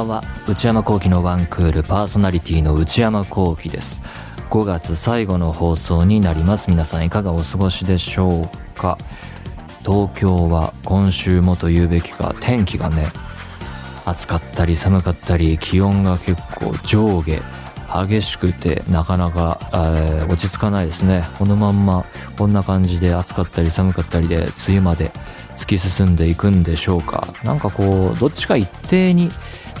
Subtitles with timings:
[0.00, 0.24] ばんは。
[0.48, 4.02] 内山聖輝のワンクールパーソナリティの内山聖輝です。
[4.50, 6.70] 5月最後の放送になります。
[6.70, 8.98] 皆さんいかがお過ごしでしょうか？
[9.84, 13.08] 東京は今週もと言うべきか天気がね
[14.04, 17.40] 暑かったり寒かったり気温が結構上下
[18.06, 21.24] 激しくてなかなか、えー、落ち着かないですね。
[21.38, 22.04] このまんま
[22.38, 25.10] こんな感じで暑かったり寒かったりで梅雨まで
[25.56, 27.34] 突き進んでいくんでしょうか。
[27.44, 29.30] なんかこうどっちか一定に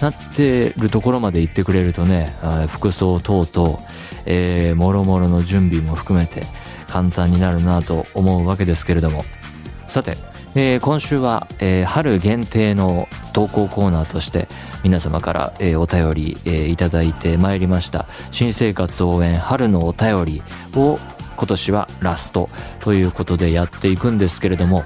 [0.00, 2.34] なってるところまで行ってくれるとね
[2.68, 3.78] 服装等々、
[4.26, 6.44] えー、もろもろの準備も含めて
[6.88, 9.24] 簡単になるなと思うわけですけれども。
[9.86, 10.16] さて、
[10.54, 14.48] えー、今週は、えー、春限定の投稿コーナーとして
[14.84, 18.06] 皆様から、えー、お便り、え、いただいてまいりました。
[18.30, 20.42] 新生活応援春のお便り
[20.76, 20.98] を
[21.36, 22.48] 今年はラスト
[22.80, 24.84] ということでやっていくんですけれども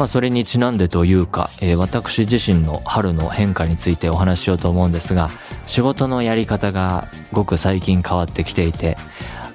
[0.00, 5.28] まあそれにちなんでというか、えー、私自身の春の変化についてお話ししようと思うんですが
[5.66, 8.96] 仕事のやり方がごく最近変わってきていて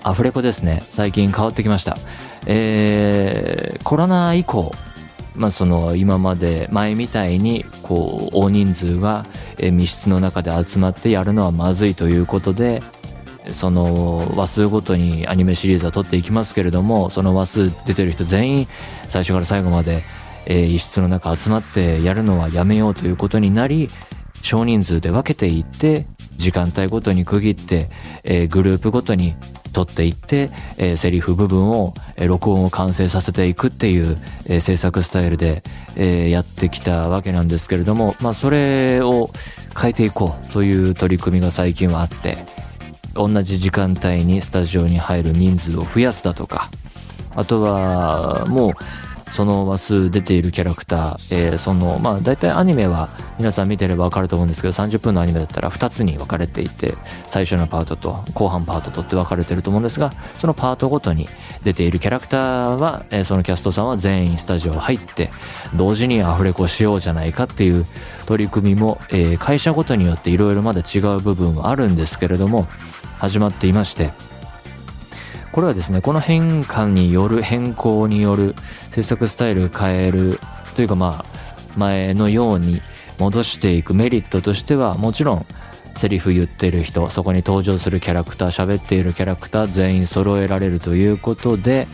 [0.03, 0.83] アフレコですね。
[0.91, 1.97] 最近変わってきました。
[2.45, 4.71] えー、コロナ以降
[5.33, 9.25] まあ、その今まで前みたいにこう大人数が
[9.59, 12.81] 密室の中で集まってやるのはまずいということで
[13.51, 18.67] その話数ごとにアニメシリーズは撮っていきますけれどもその話数出てる人全員
[19.09, 20.01] 最初から最後まで、
[20.45, 23.89] えー、一室の中集まってやるのはやめようということになり
[24.41, 27.89] 少人数で分けていって時間帯ごとに区切って、
[28.23, 29.33] えー、グループごとに
[29.73, 35.63] 取っていって、えー、セリフ部分を、えー、録音を完成させていくっていう、えー、制作スタイルで、
[35.95, 39.31] えー、やってきたわけなんですけれども、まあ、それを
[39.79, 42.37] 変えていこうという取り組みが最近はあって、
[43.15, 46.69] 同じ時間帯にスタジオに入る人数を増やすだとか、
[47.35, 48.73] あとは、もう、
[49.35, 56.93] その話数出ているキャラクター、えー、その、まあ大体アニメは皆さん見てればわかると思うんですけど、30分のアニメだったら2つに分かれていて、
[57.27, 61.27] 最初のパートと後半パートとって分かれてると思うんですが、そのパートごとに
[61.65, 65.29] 出ているキャラクターは、えー、そのキャストさんは全員スタジオ入って、
[65.75, 67.85] 同時にアフレコしようじゃないかっていう
[68.27, 72.67] 取り組みも、えー、会社ごとによっていろいろまだ違う部分はあるんですけれども、
[73.17, 74.13] 始まっていまして、
[75.55, 78.55] これはですね、この変化による、変更による
[78.91, 80.37] 制作スタイル変える
[80.75, 81.25] というかまあ、
[81.77, 82.81] 前のように
[83.19, 85.45] 戻していくメリットとしては、もちろん、
[85.95, 91.87] セリフ言ってる人、そこに登場するキャラクター、喋っているキャラクター全員揃えられるということで、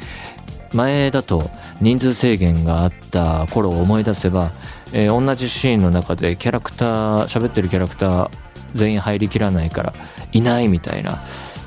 [0.74, 1.52] 前だと
[1.82, 4.54] 人数制限があった頃を思い出せば、
[4.92, 8.32] えー、同じシーンの中でキャラクター、喋ってるキャラクター
[8.74, 9.94] 全員入りきらないから
[10.32, 11.20] いないみたいな、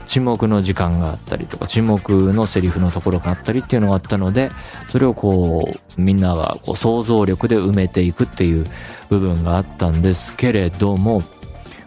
[0.06, 4.50] 沈黙の時間があったりとか沈黙のセリフのところがあったりっていうのがあったので
[4.88, 8.66] それをこうみんながこう想像力で埋めていくっていう
[9.09, 11.22] 部分があったんですけれども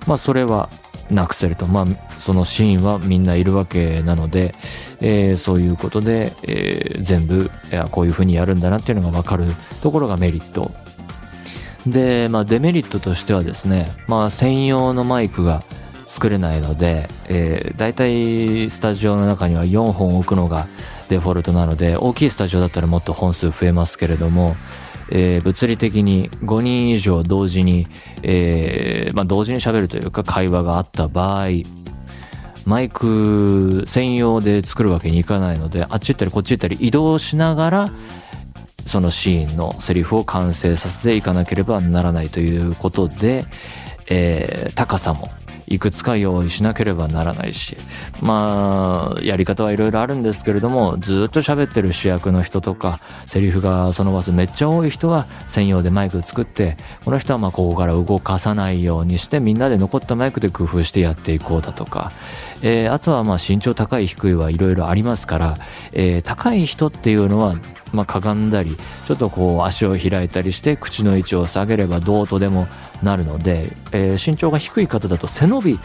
[0.06, 0.70] まあそれは
[1.10, 1.68] なくせると。
[1.68, 1.86] まあ
[2.18, 4.56] そのシーンはみんないるわけなので、
[5.00, 9.46] えー、そういうことで、えー、全部いやこういうふうにやるんだなっていうのが分かる
[9.82, 10.72] ところがメリット。
[11.86, 15.64] で、まあ、デメリットとしてはですね、まあ、専用のマイクが
[16.08, 20.66] 作れないので、えー、大体スタジオの中には4本置くのが
[21.10, 24.56] デフォルトなので、大きいスタジオだったらもっと本数増えますけれども、
[25.10, 27.88] えー、物理的に5人以上同時に、
[28.24, 31.48] えー、まあ、同時に喋るというか会話があった場合、
[32.66, 37.90] マイク専用で作るわけにいかないので、あっち行ったりこっち行ったり移動しながら、
[38.86, 43.46] そのシーンのセリフを完成させていかなければならないということで、
[44.08, 45.30] えー、高さも
[45.68, 47.78] いくつか用意しなければならないし、
[48.22, 62.14] まあ、やり方はいろいろあるんですけれども、ずっと喋ってる主役の人とか、セリフがその場所めっちゃ多い人は専用でマイク作って、この人はまあここから動かさないようにして、みんなで残ったマイクで工夫してやっていこうだとか、
[62.62, 65.58] えー、あとはまあ身長高い低いはいろいろありますから、
[65.92, 67.56] えー、高い人っていうのは
[67.94, 68.76] まあ、かがんだり
[69.06, 72.68] ちょっとこう足を開いたりして口の位置を下げればどうとでも
[73.02, 75.80] なるので、えー、身長が低い方だと背伸び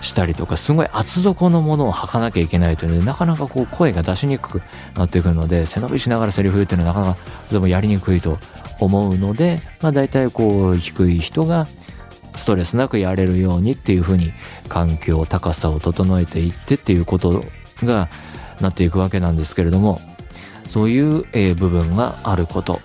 [0.00, 4.62] したりとかすごい厚底のものを履かなきゃいけないというのでなかなかこう声が出しにくく
[4.96, 8.38] なってくるので背伸びしながらセリフ言っていうのはなかなかとてもやりにくいと
[8.80, 11.66] 思うので、まあ、大体こう低い人が
[12.38, 14.32] ストレスなくやれるようにっていうふうに
[14.68, 17.44] 環境高さを整えていってっていうこと
[17.84, 18.08] が
[18.60, 20.00] なっていくわけなんですけれども
[20.68, 22.80] そういう、え、部分があること。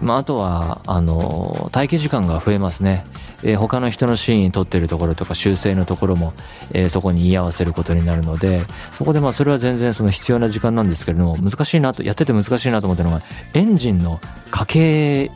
[0.00, 3.04] まあ、あとは、あの、待機時間が増えますね。
[3.44, 6.32] えー、他の人のシーン撮ってるところとか修正のところも、
[6.72, 8.62] えー、そこに居合わせることになるので、
[8.96, 13.20] そこでまあそれは全然その必要な時間なんですけれども、難しいなと、やってて難しいなと思ったのが、
[13.54, 15.30] エンジンの家系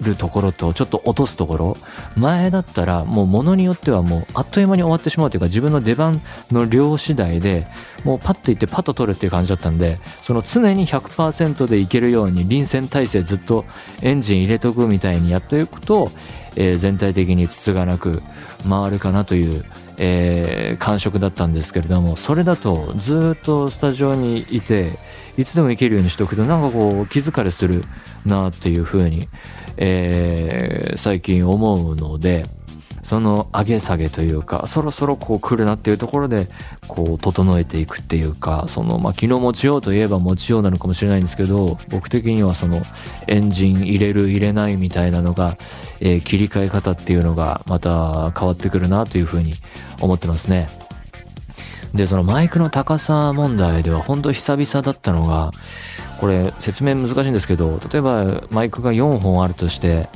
[0.00, 1.76] るところとちょっと落とすところ。
[2.16, 7.66] 前だったらもうものによってはもうあっという間に終わってしまうというか自分の出番の量次第で
[8.04, 13.64] もうパッといってパッと取るっていう感じだったんでその常に100%でいけるように臨戦態勢ずっと
[14.02, 16.10] エンジン入れとくみたいにやっていくと、
[16.56, 18.22] えー、全体的に筒がなく
[18.68, 19.64] 回るかなという
[19.98, 24.90] えー、感触だったんですけれどもそれだとずっとスタジオにいて
[25.36, 27.84] いつでも行けるようにしておくとなんかこう気疲れする
[28.24, 29.28] なっていうふうに、
[29.76, 32.46] えー、最近思うので
[33.08, 36.48] その上げ下げというかそろそろこう来るなっていうところで
[36.88, 42.82] こう整えていくっていうかそのまあ昨日持ちようといえば持ちようなのかもしれないんですけど僕的にはその
[43.26, 45.56] エンジン入れる入れないみたいなのが、
[46.00, 49.54] えー、切り替え方っていうのがまた変わってくるなというふうに
[50.02, 50.68] 思ってますね。
[51.94, 55.52] で、そのマイクの高さ問題では本当久々だったのが、
[56.18, 60.08] これ説明難しいんですけど、例えばマイクが4本あるとして、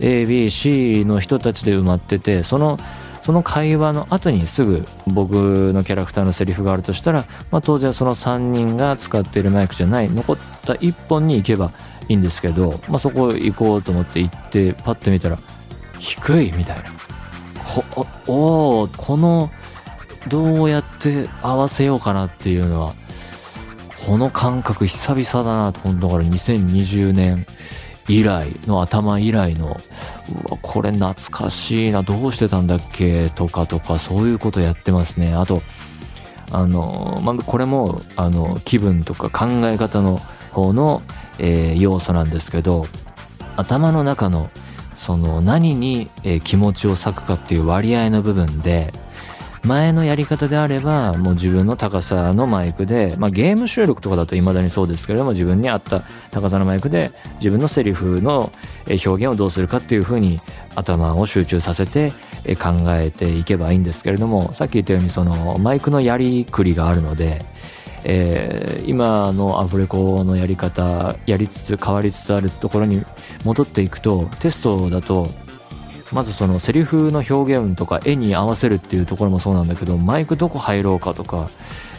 [0.00, 2.78] A、B、C の人たちで埋まってて、その、
[3.22, 11.70] その会話の後にすぐ僕のキャラクターのセリフがあるとしたら、まあ当然その3人が使っているマイクじゃない、残った1本に行けば
[12.08, 15.38] いいんですけど、まあそこ行こうと思って行って、パッと見たら、
[15.98, 16.84] 低いみたいな。
[18.26, 19.50] おおこの
[20.28, 22.94] どうやって合わせようかなっていうのは
[24.10, 27.46] この感覚久々だなと本当だから2020年
[28.08, 29.76] 以来の頭以来の
[30.48, 35.32] うわこれ懐かしいなどうしてたんだっけとかとかそういうことやってますね。
[35.34, 35.62] あと
[36.50, 40.16] あのまあこれもあの気分とか考え方の
[40.50, 41.02] 方の、
[41.38, 42.86] えー、要素なんですけど
[43.54, 44.50] 頭の中の
[44.96, 48.92] その何に、え気持ちを割くかっていう割合の部分で
[49.64, 58.50] 前のやり方であればもう自分の高さのマイクで、まあ、ゲーム収録とかだと未だにそうですけれども自分に合った高さのマイクで自分のセリフの
[58.86, 60.40] 表現をどうするかっていうふうに
[60.74, 62.12] 頭を集中させて
[62.56, 67.44] 考えていけばいいんですけれどもさっき言ったようにそのマイクのやりくりがあるので
[68.04, 73.04] えー、今のアフレコのやり方やりつつ変わりつつあるところに
[73.44, 75.28] 戻っていくとテストだと
[76.12, 81.50] まずそのセリフの表現とか絵に合わせるっていうところもそうなんだけどマイクどこ入ろうかとか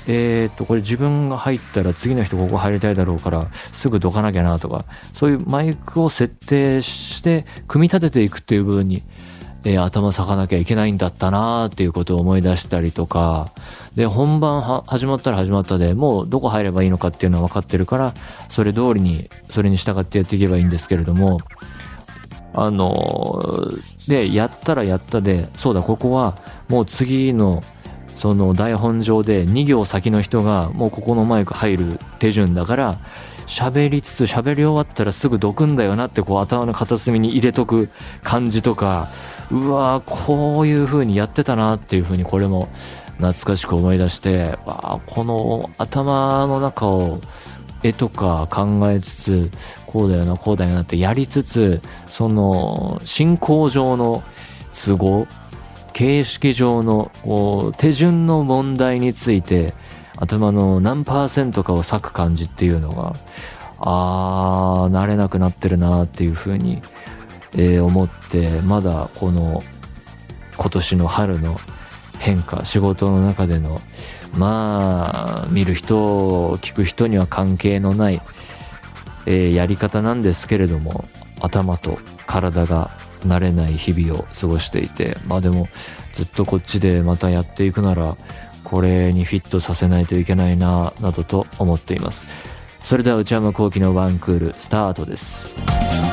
[0.08, 9.04] えー、っとこれ自分が入ったら次の人ここ入りたいだろうからすぐどかなきゃなとかそういうマイクを設定して組み立てていくっていう部分に
[9.64, 13.52] えー、頭咲かなきゃいけないんだったなーっていうことを思い出したりとか、
[13.96, 18.14] で、本番は始まったら始まったでもうどこ入ればいいのかっていうのは分かってるから、
[18.50, 21.40] それ通りに、それに従ってやっていけばいいんですけれども、
[22.54, 23.72] あの、
[24.08, 26.38] で、やったらやったで、そうだ、ここは
[26.68, 27.64] もう次の、
[28.16, 32.98] その台本上で2行先の人がもうここのマイク入る手順だから、
[33.48, 37.90] 喋りつつ喋り終わったらすぐどくんだよなってこう頭の片隅に入れとく
[38.24, 39.10] 感じとか、
[39.52, 42.70] うわこういう風にやってたなっていう風にこれも
[43.18, 47.20] 懐かしく思い出してわこの頭の中を
[47.84, 49.52] 絵とか考えつつ
[49.86, 54.24] こうだよなこうだよなってやりつつその進行上の
[54.74, 55.28] 都合
[55.94, 59.74] 形式上のこう手順の問題について
[60.18, 63.16] 頭の何パーセントかを割く感じっていうのが
[63.80, 66.82] あー慣れなくなってるなっていうふうに
[67.54, 69.64] えー、思ってまだこの
[70.56, 71.58] 今年の春の
[72.20, 73.82] 変化仕事の中での
[74.34, 78.22] まあ見る人聞く人には関係のない、
[79.26, 81.06] えー、やり方なんですけれども
[81.42, 82.92] 頭と体が
[83.26, 85.68] 慣れない日々を過ごしていてまあでも
[86.14, 88.16] ずっとこっちでまたやっていくなら
[88.64, 92.28] これにフィットさせないといけないななどと思っています。
[92.84, 96.11] それでは内山昂輝のワンクールスタートです。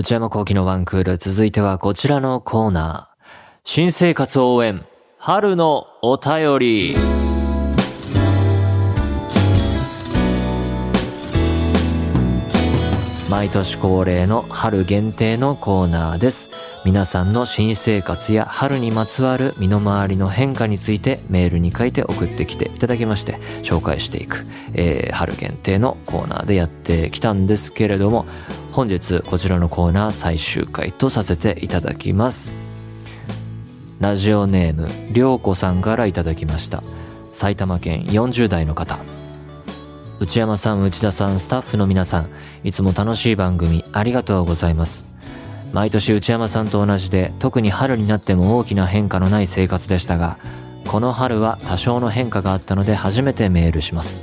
[0.00, 3.24] 内山幸喜のワンクール、続いてはこちらのコーナー。
[3.64, 4.86] 新生活応援、
[5.18, 6.96] 春のお便り。
[13.28, 16.48] 毎年恒例の春限定のコーナーです。
[16.82, 28.24] 皆さんの新生活や春にまつわる身の回りの変化についてメールに書いて送ってきていただきまして紹介していく、えー、春限定のコーナーでやってきたんですけれども
[28.72, 32.56] 本日こちらのコーナー最終回とさせていただきます。
[33.98, 36.82] ラジオネームりょうこさんからいただきました。
[37.32, 38.98] 埼玉県40代の方。
[40.18, 42.30] 内山さん内田さんスタッフの皆さん
[42.64, 45.09] いつも楽しい番組ありがとうございます。
[45.72, 50.38] 毎年内山さんと同じで特に春になっても大きな変化のない生活でしたが
[50.86, 54.22] この春は多少の変化があったので初めてメールします。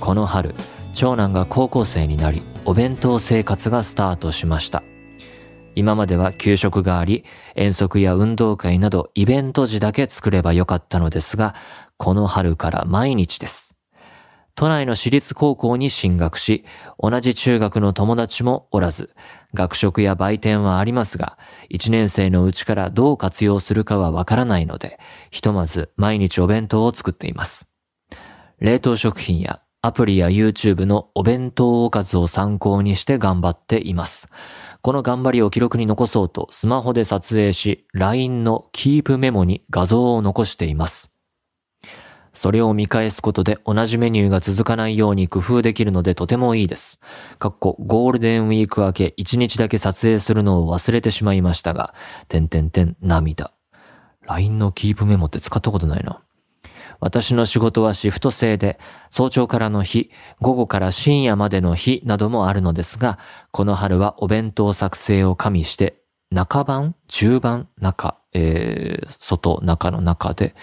[0.00, 0.54] この春、
[0.94, 4.82] 長男が高校生になり、お弁当生活がスタートしました。
[5.74, 11.54] 今までは給食があり、遠足や運動会などイベント時だけ作ればよかったのですが、
[11.98, 13.73] この春から毎日です。
[14.56, 16.64] 都内の私立高校に進学し、
[16.98, 19.14] 同じ中学の友達もおらず、
[19.52, 21.38] 学食や売店はありますが、
[21.70, 24.98] 1年生のうちからどう活用するかはわからないので、
[25.30, 27.66] ひとまず毎日お弁当を作っています。
[28.60, 34.28] 冷凍食品やアプリや YouTube のお弁当おかずを参考にして頑張っています。
[34.80, 41.13] この頑張りを記録に残そうとスマホで撮影し、LINE のキープメモに画像を残しています。
[42.34, 46.98] それを見返すことで同じメニューが続かないように工夫できるのでとてもいいです。
[47.38, 51.94] かっこゴールデンウィーク明け1日だけ撮影するのを忘れてしまいましたが、
[52.28, 53.52] てんてんてん涙。
[54.26, 56.20] LINE のキープメモって使ったことないな。
[57.00, 58.78] 私の仕事はシフト制で、
[59.10, 60.10] 早朝からの日、
[60.40, 63.18] 午後から深夜までの日などもあるのですが、
[63.50, 66.00] この春はお弁当作成を加味して、
[66.30, 70.54] 中番中番中、えー、外、中の中で、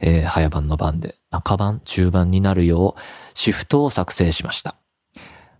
[0.00, 3.00] えー、早番の番で、中番中番になるよう、
[3.34, 4.76] シフトを作成しました。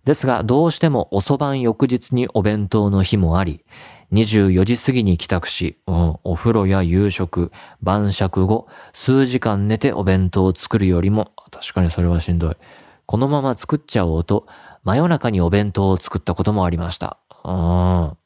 [0.03, 3.63] ですが、どうしても遅番翌日にお弁当の日もあり、
[4.11, 12.57] 24時過ぎに帰宅し、うん、お風呂や夕食、晩酌後、数時間寝てお弁当を作るよりも、確かにそれはしんどい。
[13.05, 14.47] このまま作っちゃおうと、
[14.83, 17.17] 真夜中にお弁当を作ったこともありました。
[17.43, 18.17] うん、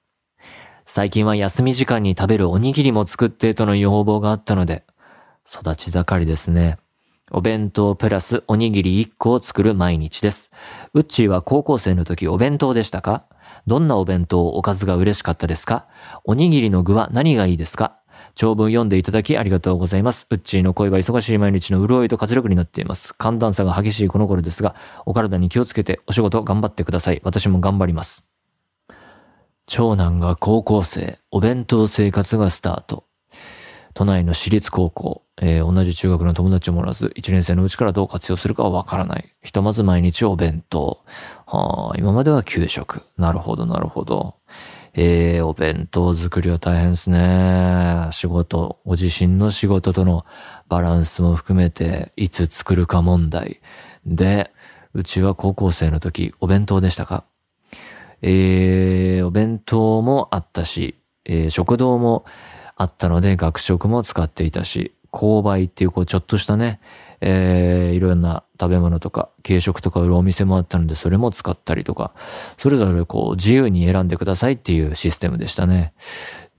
[0.86, 4.84] 最近は休み時間に食べるおにぎりも作ってとの要望があったので、
[5.48, 6.78] 育ち盛りですね。
[7.32, 10.52] お弁当プラスおにぎり1個を作る毎日です。
[10.94, 13.26] うっちーは高校生の時お弁当でしたか？
[13.66, 15.88] どんなお弁当おかずが嬉しかったですか？
[16.26, 17.98] おにぎりの具は何がいいですか？
[18.36, 20.28] 長文読んでいただきありがとうございます。
[20.30, 23.16] うっちーの声は忙しい毎日の潤いと活力になっています。
[23.16, 24.76] 寒暖差が激しいこの頃ですが、
[25.06, 27.22] お体に気をつけてお仕事頑張ってください。
[27.24, 28.24] 私も頑張ります。
[29.66, 33.06] 長男が高校生、お弁当生活がスタート。
[33.94, 39.32] 都内の私立高校、えー、同じ中学の友達もおらず、1年生のうちからどう活用するかはわからない。
[39.44, 41.04] ひとまず毎日お弁当。
[41.46, 43.04] はあ、今までは給食。
[43.18, 44.36] なるほど、なるほど。
[44.96, 48.10] えー、お弁当作りは大変ですね。
[48.12, 50.26] 仕事、ご自身の仕事との
[50.68, 53.62] バランスも含めて、いつ作るか問題。
[54.06, 54.52] で、
[54.94, 57.24] うちは高校生の時、お弁当でしたか？
[58.26, 62.26] えー、お弁当もあったし、えー、食堂も
[62.78, 66.80] あったので学食も使っていたし、購買っていうこうちょっとしたね、
[67.22, 72.14] えー、いろんな食べ物とか軽食とか売るお店もあったのでそれも使ったりとか、
[72.58, 75.94] それぞれこう自由に選んでくださいっていうシステムでしたね。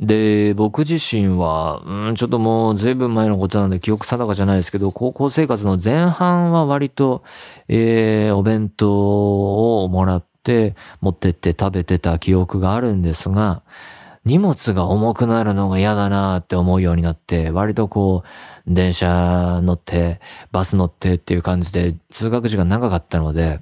[0.01, 7.23] で、僕自身は、うん、ちょっともう随分前のことなので記憶定かじゃないですけど、高校生活の前半は割と、
[7.69, 13.63] えー、お弁当をもらってって持ってって食べてた記憶があるんですが、
[14.27, 20.21] 荷物が重くなるのが嫌だなって思うようになって、割とこう、電車乗って、
[20.53, 23.61] バス乗ってっていう感じで、通学時間長かったので、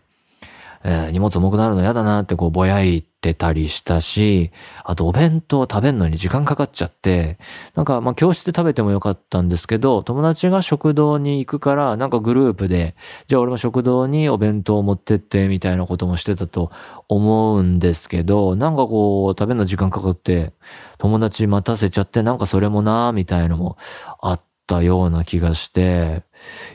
[0.84, 4.50] えー、荷物重くなるの嫌だなってこうぼやいってたりしたし、
[4.82, 7.38] あとお弁当食べるのに時間かかっちゃって、
[7.76, 12.96] なんかまあ教室で食べてもよかったんですけど、友達が食堂に行くから、なんかグループで、
[13.28, 16.72] じゃあ俺も食堂にお弁当を持ってってみたいなこともしてたと
[17.08, 20.52] 思うんですけど、なんかこう食べるの時間かかって、
[20.98, 23.76] 友達待たせちゃって、なんかそれもなーみたいのも
[24.20, 26.24] あったような気がして、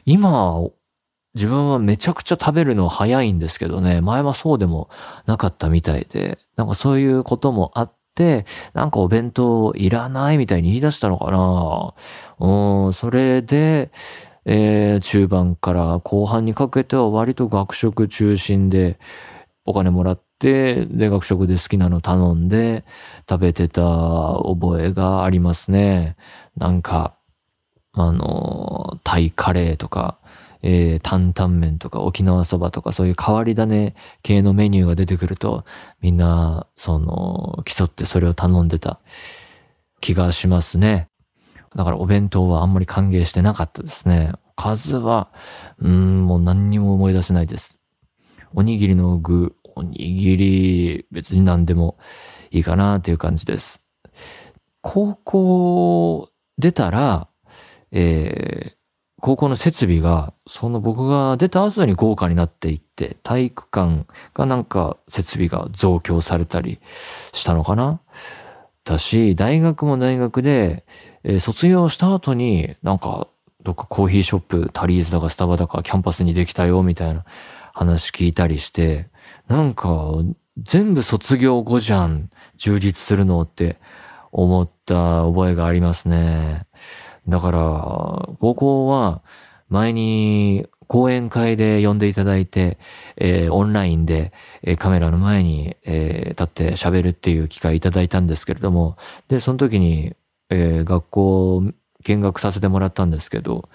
[0.06, 0.62] 今
[1.38, 4.90] 自分はめちゃくちゃ食べるの早いんですけどね、前はそうでも
[5.28, 11.94] なかったみたいで、なんかそういうこともあって、なんかお弁当いらないみたいに言い出したのかな。
[12.40, 13.92] うん、それで、
[14.46, 18.98] えー、中盤から後半にかけては割と学食中心で
[19.64, 22.84] お金もらって、で、学食で好きなの頼んで
[23.30, 23.82] 食べてた
[24.44, 26.16] 覚えがありますね。
[26.56, 27.16] なんか、
[27.94, 30.18] あの、タイカレーとか、
[30.62, 35.66] えー、担々麺とか沖縄そばとかそういう変わり種系のメニューが出てくると、
[36.02, 39.00] みんな、その、競ってそれを頼んでた
[40.02, 41.10] 気がしますね。
[41.76, 44.32] だからお弁当はあんまり歓迎してなかったですね。
[44.56, 45.32] 数は、
[45.80, 47.80] うん、もう何にも思い出せないです。
[48.54, 51.98] おにぎりの具、おにぎり、別に何でも
[52.50, 53.84] いいかなっていう感じです。
[54.82, 57.28] 高校出たら、
[57.92, 58.77] えー、
[59.20, 66.80] 高校の設備が、その僕が出た後に豪華になっていって、体育館がなんか設備が増強されたり
[67.34, 68.00] したのかな？
[68.84, 70.86] だし、大学も大学で、
[71.24, 73.28] えー、卒業した後になんか
[73.64, 77.26] どっかコーヒーショップ、タリーズだかスタバだかキャンパスにできたよ、みたいな
[77.74, 79.10] 話聞いたりして、
[79.48, 80.14] なんか、
[80.58, 83.78] 全部卒業後じゃん、充実するのって
[84.32, 86.66] 思った覚えがありますね。
[87.28, 87.60] だから、
[88.40, 89.22] 高校は
[89.70, 92.78] 前に講演会で呼んでいただいて、
[93.18, 94.32] えー、オンラインで、
[94.64, 100.16] えー、カメラの前に、えー、立って喋るっていう機会いただいたんですけれども、で、その時に、
[100.50, 101.64] えー、学校
[102.04, 103.70] 見学させてもらったんですけど、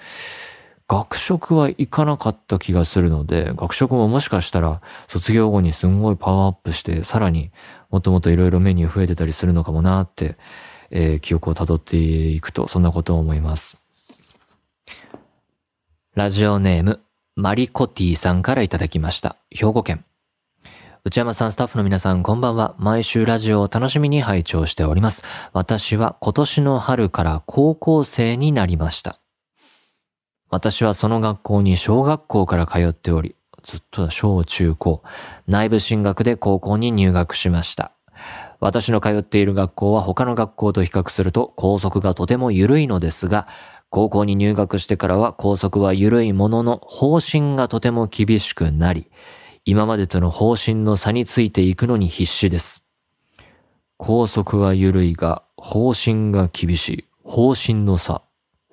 [0.88, 7.50] 学食は行かなかった気がするので、学食ももしかしたら卒業後にすんごいパワーアップして、さらに
[7.90, 10.36] もっともっといろいろメニュー増えてたりするのかもなって、
[10.92, 13.78] えー、記憶をたどっていくと、そんなことを思います。
[16.14, 17.00] ラジオネーム、
[17.34, 19.36] マリコティさんからいただきました。
[19.50, 20.04] 兵庫県。
[21.04, 22.76] 内山さん、スタッフの皆さん、こんばんは。
[22.78, 25.24] 毎週ラジオを楽しみに拝聴しております。
[25.52, 29.18] 私は今年の春から高校生になりました。
[30.50, 35.02] 私はその学校に小学校から通っており、ずっと小中高、
[35.46, 37.92] 内部進学で高校に入学しました。
[38.62, 43.48] 私の通っている学校は他の学校と比較すると校則がとても緩いのですが、
[43.90, 49.10] 高校に入学してからは校則は緩いものの方針がとても厳しくなり、
[49.64, 52.84] 今までとの方針の差についていくのに必死です。
[53.96, 57.04] 校則は緩いが、方針が厳しい。
[57.24, 58.22] 方針の差。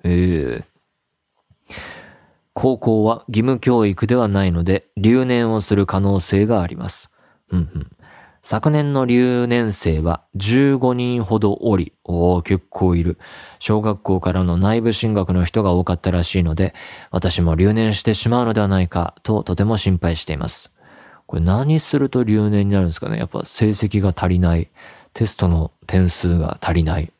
[0.04, 1.74] ええ、
[2.54, 7.10] 高校は義務教育ではないので、留年をする可能性があります。
[7.50, 7.90] うんうん。
[8.42, 13.18] 昨年の留年生は15人ほどおり、おお結構いる。
[13.58, 16.74] 小学校からの内部進学の人が多かったらしいので、
[17.10, 20.70] 私も留年してしまうのではないかととても心配しています。
[21.26, 23.18] これ何すると留年になるんですかね？
[23.18, 24.70] やっぱ成績が足りない。
[25.12, 27.12] テストの点数が足りない。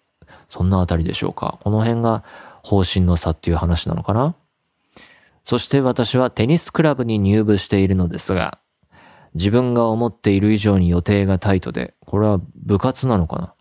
[0.48, 1.58] そんなあたりでしょうか？
[1.62, 2.24] この辺が
[2.62, 4.34] 方針の差っていう話なのかな？
[5.44, 8.58] そして私はテニスクラブに入部しているのですが、
[9.34, 13.54] 自分が思っている以上に予定がタイトで、これは部活なのかな、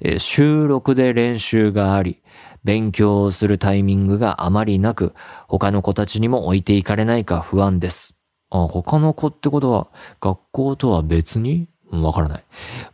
[0.00, 2.22] えー、収録で練習があり、
[2.64, 5.14] 勉強をするタイミングがあまりなく、
[5.48, 8.14] 他の子たちにも置いていかれないか不安です。
[8.50, 9.88] あ、他の子ってことは、
[10.20, 11.68] 学校とは別に？
[11.90, 12.44] わからない。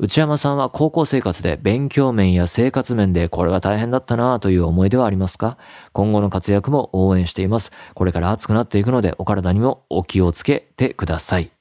[0.01, 5.57] 内山さんは高校生活で勉強面や生活面でこれは大変だったなという思い出はありますか？
[5.93, 7.71] 今後の活躍も応援しています。
[7.95, 11.53] これから暑くなっていくのでお体にもお気をつけてください。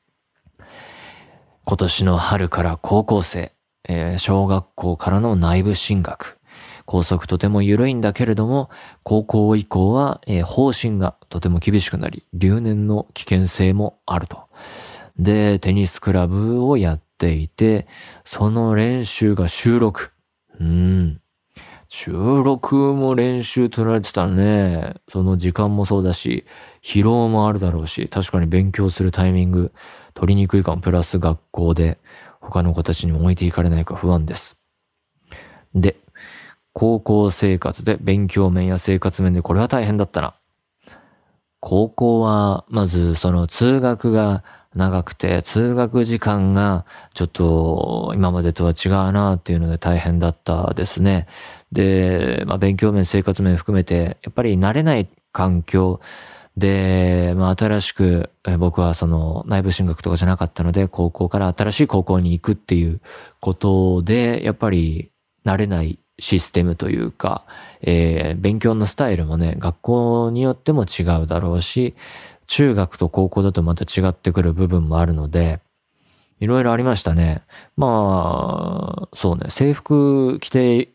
[1.70, 3.52] 今年の春から高校生、
[3.90, 6.40] えー、小学校からの内部進学。
[6.86, 8.70] 校則とても緩いんだけれども、
[9.04, 14.48] 高校以降は、えー、方針がとても厳しくなり、留年の危険性もあると。
[15.20, 17.86] で、テニスクラブをやっていて、
[18.24, 20.12] その練習が収録。
[20.62, 21.20] うん。
[21.89, 22.12] 収
[22.43, 26.45] 録も練習取られてたね、その時間もそうだし、
[26.84, 29.71] 疲労もあるだろうし、確かに勉強するタイミング、
[30.13, 31.97] 取りにくいかも、プラス学校で
[32.41, 34.60] 他の子たちにも置いていかれないか不安です。
[35.73, 35.97] で、
[36.73, 40.36] 高校生活で勉強面や生活面でこれは大変だったな。
[41.60, 44.43] 高校は、まずその通学が
[44.78, 51.28] 長くて、通学時間がちょっと今までとは違うなっていうので大変だったですね。
[51.72, 56.00] で、まあ勉強面、生活面含めて、やっぱり慣れない環境
[56.56, 63.02] で、まあ新しく、僕はその内部進学とかじゃなかったので、高校から新しい高校に行くっていう
[63.40, 65.12] ことで、やっぱり
[65.46, 67.44] 慣れないシステムというか、
[67.82, 71.96] えー、勉強のスタイルもね、学校によっても違うだろうし、
[72.48, 75.60] 中学と高校だとまた違ってくる部分もあるので、
[76.40, 77.44] いろいろありましたね。
[77.76, 80.90] まあ、そうね、制服着て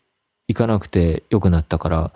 [0.47, 2.11] いかなくて良くなったから、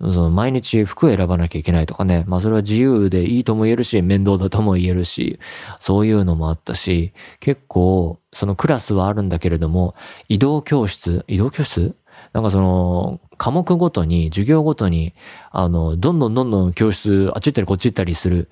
[0.00, 2.24] その毎日服選ばなきゃいけないとかね。
[2.26, 5.38] まあそれは自由でいいとも言えるし、面倒だとも言えるし、
[5.80, 9.94] そういうのもあったし、結構、そのクラスはあるんだけれども、
[10.28, 11.94] 移動教室移動教室
[12.32, 15.14] なんかその、科目ごとに、授業ごとに、
[15.50, 18.48] あの、どんどんどんどん教室、あっち行ったりこっち行ったりする、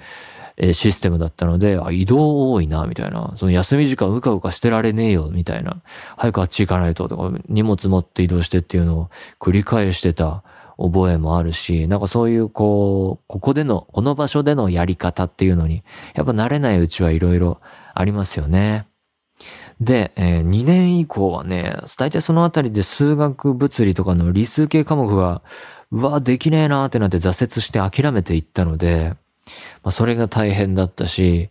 [0.57, 3.33] えー、システムだったので、あ、移動多いな、みたいな。
[3.37, 5.83] その休み時間うかうかしてられねえよ、みたいな。
[6.17, 9.11] 早くあっち行かないと、とか、荷物持って移動してっていうのを
[9.41, 10.45] 繰り返してた
[10.79, 15.83] 覚えもあるし、なんかそういうこう、ここでの、この場所でのやり方っていうのに、
[16.15, 17.61] やっぱ慣れないうちはいろいろ
[17.95, 18.87] ありますよね。
[19.81, 25.43] で、えー、2年以降はね、大体そのあたりで数学物理とかの理数系科目が、
[25.91, 29.15] うわ、できねえなーってなって挫折して諦めていったので、
[29.83, 31.51] まあ、それが大変だったし、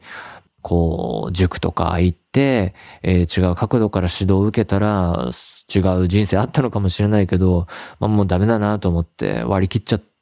[0.61, 5.31] こう、塾とか行って、えー、違う角度から指導を受けたら、
[5.73, 7.67] 違う人生あったのかもしれないけど、
[7.99, 10.12] まあ、もうダメだなと思って割り切っちゃって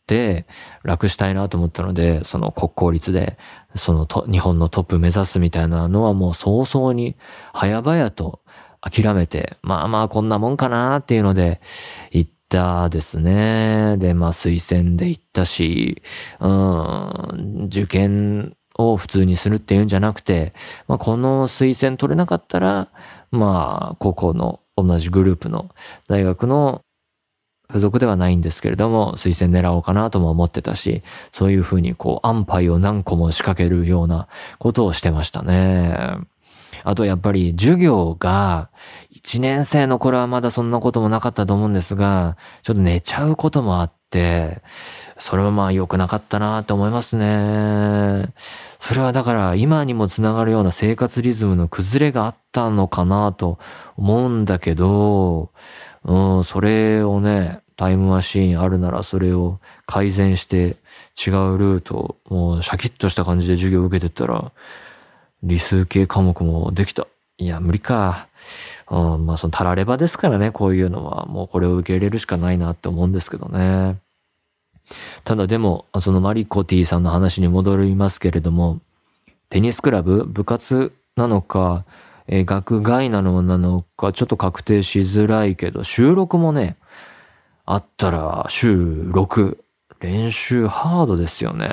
[0.83, 3.37] 楽したいなと思ったので、その国公立で、
[3.75, 7.15] そのと日本のトップ目指すみたいなのはもう早々に
[7.53, 8.41] 早々と
[8.81, 11.61] 諦めて、まあまあこんなもんかなっていうので
[12.11, 13.97] 行ったですね。
[13.97, 16.01] で、まあ推薦で行ったし、
[16.39, 20.53] うん、受験を普通にするっていうんじゃなくて、
[20.87, 22.89] まあこの推薦取れなかったら、
[23.31, 25.69] まあ高校の同じグループの
[26.07, 26.81] 大学の
[27.71, 34.27] 付属ではないんですけれども、推薦狙おうかなとも思ってたし、そういうふうにこう安牌を何個も仕掛けるような
[34.59, 36.17] ことをしてましたね。
[36.83, 38.69] あとやっぱり授業が、
[39.13, 44.61] 1年生の頃はまだそんなこともなかったと思うんですが、ちょっと寝ちゃうこともあって、
[45.17, 48.33] それはまあ良くなかったなと思いますね。
[48.79, 53.59] それはだから今にもつながるような生活リズムの崩れがあったのかなと
[53.97, 55.51] 思うんだけど、
[56.03, 60.75] うん、それをね、タイムマシーンあるならそれを改善して
[61.17, 64.51] 違うルート、もうシャキッとした感じで授業受けてったら、
[65.41, 67.07] 理数系科目もできた。
[67.39, 68.27] いや、無理か。
[68.91, 71.25] うん、まあそのたらればですからね、こういうのは。
[71.25, 73.97] もうこれを受け入れるしかないなって思うんですけどね。
[75.23, 78.79] ただでも、そのマリコティさんの話に戻りますけれども、
[79.49, 81.85] テニスクラブ部活なのか、
[82.27, 86.77] えー、学外なのなのか、ちょっと確定しづらいけど、収録もね、
[87.73, 89.57] あったら週6。
[90.01, 91.69] 練習ハードですよね。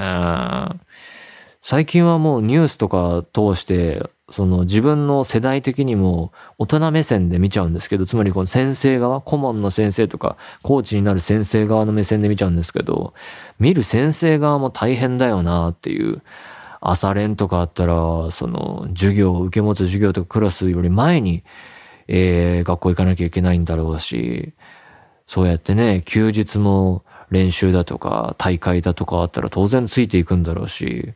[1.60, 13.12] 最近はもうニュースとか通して、その自分の世代的にも大人目線で見ちゃうんですけど、つまりこの先生側、顧問の先生とか、コーチになる先生側の目線で見ちゃうんですけど、
[13.58, 16.22] 見る先生側も大変だよなっていう。
[16.80, 21.42] 朝練とかあったら、その授業、受け持つ授業とかクラスより前に、
[22.06, 24.54] えー、学校行かなきゃいけないんだろうし、
[25.28, 31.12] そうやってね、休日も練習だとか大会だとかあったら当然ついていくんだろうし、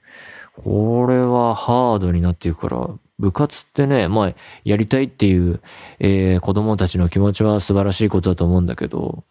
[0.55, 5.61] これはハードになっていくから、部活ってね、まあ、やりたいっていう、
[5.98, 9.25] えー、子供たちの気持ちは素晴らしいことだと思うんだけど、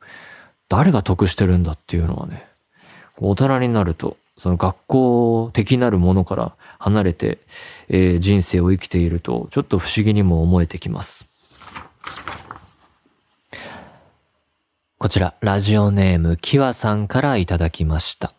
[0.68, 2.48] 誰が得してるんだっていうのはね、
[3.18, 7.38] 大人になると、その学校的なるものから離れて、
[7.88, 11.28] えー、人生を生きていると、ちょっと不思議にも思えてきます。
[15.02, 18.36] こちら、ラジオネーム、きわさんからいただきました。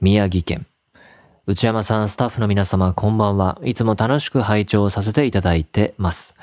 [0.00, 0.66] 宮城県。
[1.44, 3.60] 内山さん、スタッフの皆様、こんばんは。
[3.62, 6.34] いつも楽しく拝聴させていただいてます。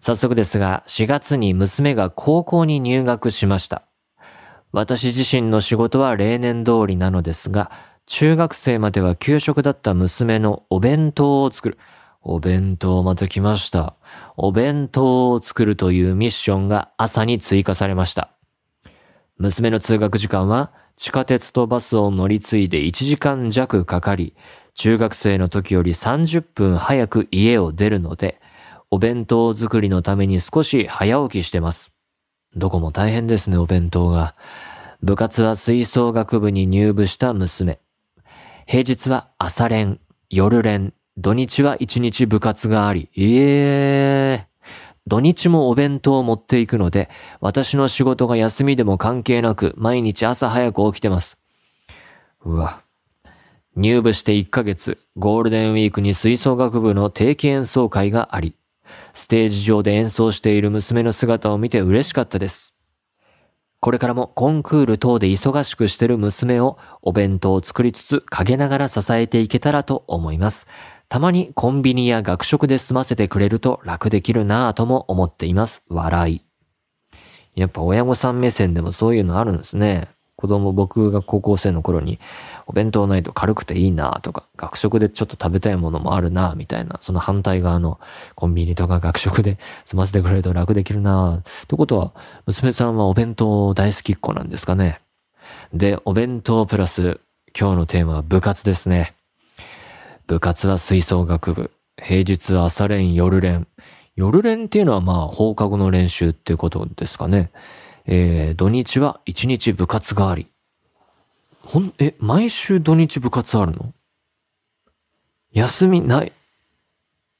[0.00, 3.82] 早速ですが、4月に娘が高校に入学しました。
[4.72, 7.70] 私自身の仕事は例年通りなのですが、
[8.06, 11.78] 中学生までは給食だった娘のお弁当を作る。
[12.22, 13.96] お弁当また来ました。
[14.38, 18.30] お弁当を作るというミッションが朝に追加されました。
[19.38, 24.34] 娘の通学時間は地下鉄とバスを乗り継いで1時間弱かかり、
[24.74, 28.40] 中学生の時より30分早く家を出るので、
[28.90, 31.92] お弁当作りのために少し早起きしてます。
[32.56, 34.34] どこも大変ですね、お弁当が。
[35.02, 37.78] 部活は吹奏楽部に入部した娘。
[38.66, 44.47] 平日は朝練、夜練、土日は一日部活があり、ええ、
[45.08, 47.08] 土日もお弁当を持っていくので、
[47.40, 51.38] 私の仕事が休みでも関係なく、毎日朝早く起きてます。
[52.44, 52.82] うわ。
[53.74, 58.54] 入部して1ヶ月、ゴールデンウィークに吹奏楽部の定期演奏会があり、
[59.14, 62.74] ステージ上で演奏している娘の姿を見て嬉しかったです。
[63.80, 70.66] これからもコンクール等で忙しくしてる娘をお弁当を作りつつ陰ながら支えていけたらと思います。
[71.08, 75.82] たまにコンビニや学食で済ませてくれると楽できるなぁとも思っています。
[75.88, 76.44] 笑い。
[77.54, 80.08] やっぱ親御さん目線でもそういうのあるんですね。
[80.36, 82.20] 子供、僕が高校生の頃に、
[82.68, 87.98] お弁当ないと軽くていいなぁとか、学食でちょっと食べたいものもあるなぁみたいな、その反対側の
[88.36, 92.12] コンビニとか学食で済ませてくれると楽できるなぁってことは、
[92.46, 95.00] 娘さんはお弁当大好きっ子なんですかね。
[95.72, 97.18] で、お弁当プラス、
[97.58, 99.17] 今日のテーマは部活ですね。
[100.28, 101.70] 部活は吹奏楽部。
[101.96, 103.66] 平日朝練、夜練。
[104.14, 107.50] 夜練っていうのはまあ放課後の練習っていうことですかね。
[108.04, 110.48] えー、土日は一日部活があり。
[111.62, 113.94] ほん、え、毎週土日部活あるの？
[115.52, 116.32] 休みない？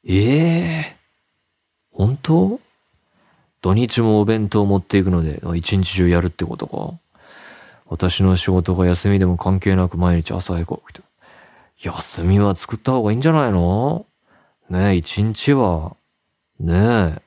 [0.07, 2.59] ええー、本当？
[3.61, 6.95] 土日もお弁当持っていくので、一日中やるってことか？
[7.85, 11.08] 私の仕事が休みでも関係なく毎日朝早く起きて。
[11.81, 14.07] 休みは作った方がいいんじゃないの？
[14.69, 15.97] ねえ、一日は。
[16.59, 16.75] ね
[17.19, 17.23] え。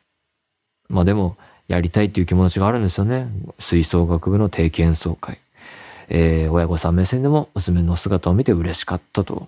[0.90, 1.38] まあでも、
[1.68, 3.28] やりたいっていう気持ちがあるんですよね。
[3.60, 5.40] 吹奏楽部の定期演奏会。
[6.10, 9.48] えー、親御さん目線でも娘の姿を見て嬉しかったと。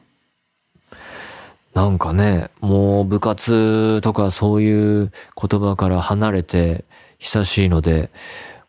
[1.74, 6.86] なんかね、もう部活とかそういう言葉から離れて
[7.18, 8.10] 久しいので、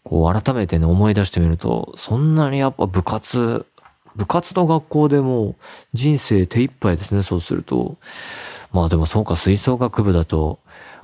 [0.02, 3.66] こう改めてね思い出してみると、そんなにやっぱ部活、
[4.16, 5.56] 部活と学校でも
[5.92, 7.96] 人生手一杯ですね、そうすると。
[8.72, 10.58] まあでもそうか、吹奏楽部だと、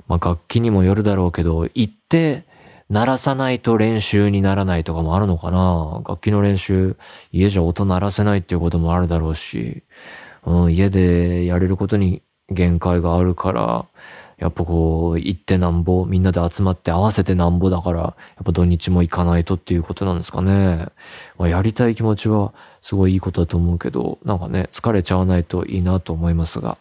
[0.07, 2.45] まあ楽器にもよるだろうけど、行って
[2.89, 6.97] 鳴らさないと練習にならないとかもあるのかな楽器の練習、
[7.31, 9.83] 家じゃ音鳴らせないっていうこともあるだろうし、
[10.45, 13.85] うん、家でやれることに限界があるから、
[14.41, 18.07] やっぱこう、行ってなんぼ、みんなで集まって合わせてなんぼだから、や
[18.41, 20.87] っぱ土日も行かないとっていうことなんですかね。
[21.37, 22.51] まあ、やりたい気持ちは
[22.81, 26.79] すごいいいことだと思うけど、なんかね、疲れちゃわないといいなと思いますが。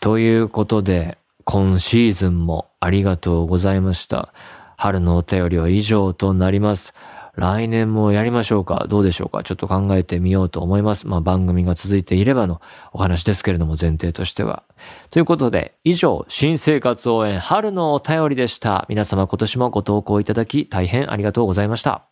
[0.00, 4.32] ということで、今シーズンもありがとうございました。
[4.76, 6.94] 春のお便りは以上となります。
[7.36, 8.86] 来年もやりましょうか？
[8.88, 9.42] どうでしょうか？
[9.42, 11.06] ちょっと考えてみようと思います。
[11.06, 12.62] まあ番組が続いていればの
[12.94, 14.62] お話ですけれども前提としては。
[15.10, 18.86] ということで以上新生活応援春のお便りでした。
[18.88, 22.06] 皆様今年もご投稿いただき大変ありがとうございました。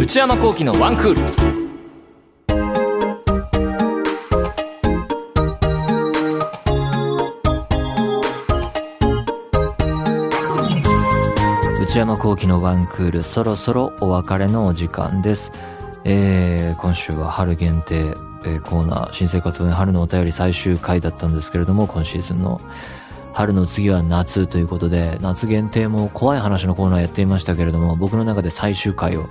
[0.00, 1.61] 内山幸喜のワンクール。
[11.92, 15.52] 内山幸喜のワンクールそろそろお別れのお時間です。
[16.04, 18.14] えー、今週は春限定、
[18.46, 22.62] えー、コーナー新生活応援春のお便り最終回だったんですけれども今シーズンの
[23.34, 29.26] 春の次は夏ということで夏限定も怖い話のコーナーやっていましたけれども僕の中で最終回を